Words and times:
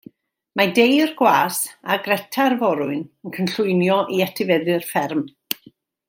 Mae 0.59 0.71
Dei'r 0.77 1.11
gwas 1.19 1.57
a 1.91 1.97
Greta'r 2.07 2.55
forwyn 2.63 3.03
yn 3.31 3.35
cynllwynio 3.39 3.99
i 4.17 4.23
etifeddu'r 4.29 4.89
fferm. 4.93 5.21